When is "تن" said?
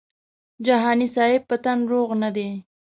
1.63-1.79